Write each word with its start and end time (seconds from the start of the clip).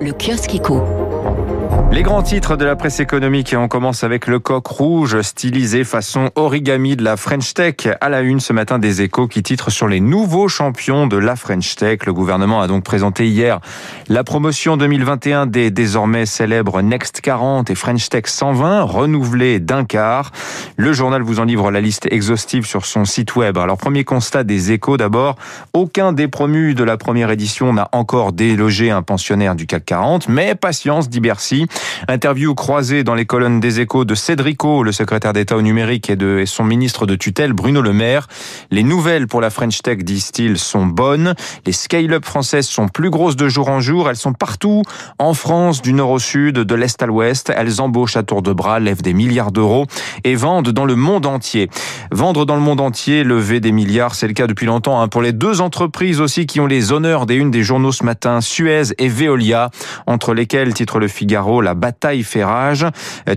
Le 0.00 0.12
kiosque 0.12 0.54
éco. 0.54 0.82
Les 1.92 2.02
grands 2.02 2.22
titres 2.22 2.56
de 2.56 2.64
la 2.64 2.76
presse 2.76 3.00
économique 3.00 3.52
et 3.52 3.56
on 3.56 3.68
commence 3.68 4.04
avec 4.04 4.26
le 4.26 4.38
coq 4.38 4.66
rouge 4.66 5.20
stylisé 5.20 5.84
façon 5.84 6.30
origami 6.36 6.96
de 6.96 7.04
la 7.04 7.16
French 7.16 7.54
Tech 7.54 7.88
à 8.00 8.08
la 8.08 8.20
une 8.20 8.40
ce 8.40 8.52
matin 8.52 8.78
des 8.78 9.02
échos 9.02 9.26
qui 9.26 9.42
titre 9.42 9.70
sur 9.70 9.88
les 9.88 10.00
nouveaux 10.00 10.48
champions 10.48 11.06
de 11.06 11.16
la 11.16 11.36
French 11.36 11.76
Tech. 11.76 12.00
Le 12.06 12.12
gouvernement 12.12 12.60
a 12.60 12.66
donc 12.66 12.84
présenté 12.84 13.26
hier 13.26 13.60
la 14.08 14.24
promotion 14.24 14.76
2021 14.76 15.46
des 15.46 15.70
désormais 15.70 16.24
célèbres 16.24 16.80
Next 16.80 17.20
40 17.20 17.70
et 17.70 17.74
French 17.74 18.08
Tech 18.08 18.24
120 18.26 18.82
renouvelés 18.82 19.60
d'un 19.60 19.84
quart. 19.84 20.30
Le 20.76 20.92
journal 20.92 21.22
vous 21.22 21.40
en 21.40 21.44
livre 21.44 21.70
la 21.70 21.80
liste 21.80 22.06
exhaustive 22.10 22.66
sur 22.66 22.86
son 22.86 23.04
site 23.04 23.36
web. 23.36 23.58
Alors 23.58 23.76
premier 23.76 24.04
constat 24.04 24.44
des 24.44 24.72
échos 24.72 24.96
d'abord, 24.96 25.36
aucun 25.72 26.12
des 26.12 26.28
promus 26.28 26.74
de 26.74 26.84
la 26.84 26.96
première 26.96 27.30
édition 27.30 27.72
n'a 27.72 27.88
encore 27.92 28.32
délogé 28.32 28.77
un 28.86 29.02
pensionnaire 29.02 29.56
du 29.56 29.66
CAC 29.66 29.84
40, 29.84 30.28
mais 30.28 30.54
patience 30.54 31.08
dit 31.08 31.20
Bercy. 31.20 31.66
Interview 32.06 32.54
croisée 32.54 33.02
dans 33.02 33.14
les 33.14 33.26
colonnes 33.26 33.58
des 33.58 33.80
échos 33.80 34.04
de 34.04 34.14
Cédrico, 34.14 34.82
le 34.84 34.92
secrétaire 34.92 35.32
d'État 35.32 35.56
au 35.56 35.62
numérique, 35.62 36.10
et 36.10 36.16
de 36.16 36.44
son 36.46 36.62
ministre 36.62 37.04
de 37.04 37.16
tutelle, 37.16 37.52
Bruno 37.52 37.82
Le 37.82 37.92
Maire. 37.92 38.28
Les 38.70 38.84
nouvelles 38.84 39.26
pour 39.26 39.40
la 39.40 39.50
French 39.50 39.82
Tech, 39.82 39.98
disent-ils, 39.98 40.58
sont 40.58 40.86
bonnes. 40.86 41.34
Les 41.66 41.72
scale-up 41.72 42.24
françaises 42.24 42.68
sont 42.68 42.86
plus 42.88 43.10
grosses 43.10 43.36
de 43.36 43.48
jour 43.48 43.68
en 43.68 43.80
jour. 43.80 44.08
Elles 44.08 44.16
sont 44.16 44.32
partout, 44.32 44.82
en 45.18 45.34
France, 45.34 45.82
du 45.82 45.92
nord 45.92 46.10
au 46.10 46.18
sud, 46.20 46.54
de 46.54 46.74
l'est 46.74 47.02
à 47.02 47.06
l'ouest. 47.06 47.52
Elles 47.54 47.80
embauchent 47.80 48.16
à 48.16 48.22
tour 48.22 48.42
de 48.42 48.52
bras, 48.52 48.78
lèvent 48.78 49.02
des 49.02 49.14
milliards 49.14 49.50
d'euros 49.50 49.86
et 50.22 50.36
vendent 50.36 50.70
dans 50.70 50.84
le 50.84 50.94
monde 50.94 51.26
entier. 51.26 51.68
Vendre 52.12 52.46
dans 52.46 52.54
le 52.54 52.62
monde 52.62 52.80
entier, 52.80 53.24
lever 53.24 53.58
des 53.60 53.72
milliards, 53.72 54.14
c'est 54.14 54.28
le 54.28 54.34
cas 54.34 54.46
depuis 54.46 54.66
longtemps 54.66 55.00
hein. 55.00 55.08
pour 55.08 55.22
les 55.22 55.32
deux 55.32 55.60
entreprises 55.60 56.20
aussi 56.20 56.46
qui 56.46 56.60
ont 56.60 56.66
les 56.66 56.92
honneurs 56.92 57.26
des 57.26 57.34
unes 57.34 57.50
des 57.50 57.62
journaux 57.62 57.92
ce 57.92 58.04
matin, 58.04 58.40
Suez 58.40 58.67
et 58.98 59.08
Veolia, 59.08 59.70
entre 60.06 60.34
lesquelles, 60.34 60.74
titre 60.74 60.98
le 60.98 61.08
Figaro, 61.08 61.60
la 61.60 61.74
bataille 61.74 62.22
fait 62.22 62.44
rage. 62.44 62.86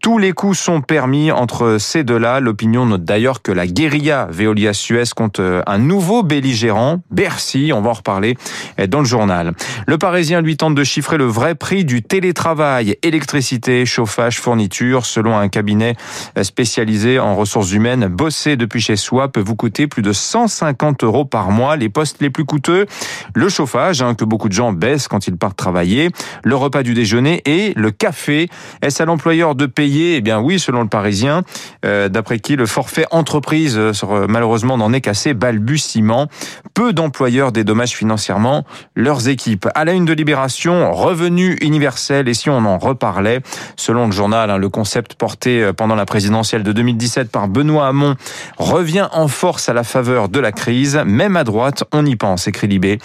Tous 0.00 0.18
les 0.18 0.32
coups 0.32 0.58
sont 0.58 0.80
permis 0.80 1.30
entre 1.32 1.78
ces 1.78 2.04
deux-là. 2.04 2.40
L'opinion 2.40 2.86
note 2.86 3.04
d'ailleurs 3.04 3.42
que 3.42 3.52
la 3.52 3.66
guérilla 3.66 4.28
Veolia-Suez 4.30 5.04
compte 5.16 5.40
euh, 5.40 5.62
un 5.66 5.78
nouveau 5.78 6.22
belligérant, 6.22 7.00
Bercy. 7.10 7.72
On 7.74 7.80
va 7.80 7.90
en 7.90 7.94
reparler 7.94 8.36
euh, 8.78 8.86
dans 8.86 9.00
le 9.00 9.04
journal. 9.04 9.52
Le 9.86 9.98
Parisien 9.98 10.40
lui 10.40 10.56
tente 10.56 10.74
de 10.74 10.84
chiffrer 10.84 11.16
le 11.16 11.24
vrai 11.24 11.54
prix 11.54 11.84
du 11.84 12.02
télétravail, 12.02 12.96
électricité, 13.02 13.86
chauffage, 13.86 14.40
fourniture. 14.40 15.06
Selon 15.06 15.36
un 15.36 15.48
cabinet 15.48 15.96
euh, 16.38 16.42
spécialisé 16.42 17.18
en 17.18 17.34
ressources 17.36 17.72
humaines, 17.72 18.06
bosser 18.06 18.56
depuis 18.56 18.80
chez 18.80 18.96
soi 18.96 19.28
peut 19.28 19.40
vous 19.40 19.56
coûter 19.56 19.86
plus 19.86 20.02
de 20.02 20.12
150 20.12 21.04
euros 21.04 21.24
par 21.24 21.50
mois. 21.50 21.76
Les 21.76 21.88
postes 21.88 22.20
les 22.20 22.30
plus 22.30 22.44
coûteux, 22.44 22.86
le 23.34 23.48
chauffage, 23.48 24.02
hein, 24.02 24.14
que 24.14 24.24
beaucoup 24.24 24.48
de 24.48 24.54
gens 24.54 24.72
baissent 24.72 25.08
quand 25.14 25.28
ils 25.28 25.36
partent 25.36 25.56
travailler, 25.56 26.10
le 26.42 26.56
repas 26.56 26.82
du 26.82 26.92
déjeuner 26.92 27.40
et 27.46 27.72
le 27.76 27.92
café. 27.92 28.48
Est-ce 28.82 29.00
à 29.00 29.06
l'employeur 29.06 29.54
de 29.54 29.66
payer? 29.66 30.16
Eh 30.16 30.20
bien 30.20 30.40
oui, 30.40 30.58
selon 30.58 30.82
le 30.82 30.88
Parisien, 30.88 31.44
euh, 31.84 32.08
d'après 32.08 32.40
qui 32.40 32.56
le 32.56 32.66
forfait 32.66 33.06
entreprise 33.12 33.78
euh, 33.78 33.92
malheureusement 34.28 34.76
n'en 34.76 34.92
est 34.92 35.00
qu'à 35.00 35.14
ses 35.14 35.34
balbutiements. 35.34 36.26
Peu 36.74 36.92
d'employeurs 36.92 37.52
dédommagent 37.52 37.94
financièrement 37.94 38.64
leurs 38.96 39.28
équipes. 39.28 39.68
À 39.76 39.84
la 39.84 39.92
une 39.92 40.04
de 40.04 40.12
Libération, 40.12 40.92
revenu 40.92 41.56
universel 41.60 42.28
et 42.28 42.34
si 42.34 42.50
on 42.50 42.64
en 42.64 42.78
reparlait, 42.78 43.40
selon 43.76 44.06
le 44.06 44.12
journal, 44.12 44.50
hein, 44.50 44.58
le 44.58 44.68
concept 44.68 45.14
porté 45.14 45.62
euh, 45.62 45.72
pendant 45.72 45.94
la 45.94 46.06
présidentielle 46.06 46.64
de 46.64 46.72
2017 46.72 47.30
par 47.30 47.46
Benoît 47.46 47.86
Hamon 47.86 48.16
revient 48.58 49.06
en 49.12 49.28
force 49.28 49.68
à 49.68 49.74
la 49.74 49.84
faveur 49.84 50.28
de 50.28 50.40
la 50.40 50.50
crise. 50.50 51.00
Même 51.06 51.36
à 51.36 51.44
droite, 51.44 51.84
on 51.92 52.04
y 52.04 52.16
pense, 52.16 52.48
écrit 52.48 52.66
Libé. 52.66 52.98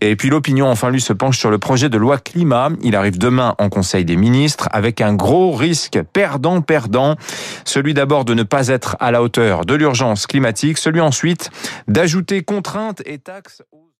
Et 0.00 0.16
puis 0.16 0.28
l'opinion, 0.28 0.68
enfin 0.68 0.90
lui, 0.90 1.00
se 1.00 1.12
penche 1.12 1.38
sur 1.38 1.50
le 1.52 1.58
projet 1.58 1.90
de 1.90 1.98
loi 1.98 2.18
climat. 2.18 2.70
Il 2.82 2.96
arrive 2.96 3.18
demain 3.18 3.54
en 3.58 3.68
Conseil 3.68 4.06
des 4.06 4.16
ministres 4.16 4.68
avec 4.72 5.02
un 5.02 5.14
gros 5.14 5.52
risque 5.52 6.00
perdant-perdant. 6.12 7.16
Celui 7.66 7.92
d'abord 7.92 8.24
de 8.24 8.32
ne 8.32 8.42
pas 8.42 8.68
être 8.68 8.96
à 9.00 9.10
la 9.10 9.22
hauteur 9.22 9.66
de 9.66 9.74
l'urgence 9.74 10.26
climatique, 10.26 10.78
celui 10.78 11.00
ensuite 11.00 11.50
d'ajouter 11.88 12.42
contraintes 12.42 13.02
et 13.04 13.18
taxes 13.18 13.62